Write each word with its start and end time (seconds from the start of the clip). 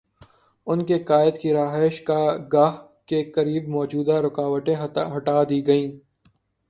ان 0.67 0.83
کے 0.85 0.97
قائد 0.99 1.37
کی 1.37 1.53
رہائش 1.53 2.01
گاہ 2.53 2.75
کے 3.07 3.23
قریب 3.31 3.67
موجود 3.67 4.09
رکاوٹیں 4.25 4.75
ہٹا 5.15 5.43
دی 5.49 5.59
گئیں۔ 5.67 5.91